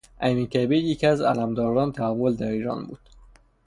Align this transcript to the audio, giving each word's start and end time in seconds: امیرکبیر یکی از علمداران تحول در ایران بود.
امیرکبیر 0.21 0.83
یکی 0.83 1.07
از 1.07 1.21
علمداران 1.21 1.91
تحول 1.91 2.35
در 2.35 2.49
ایران 2.51 2.85
بود. 2.85 2.99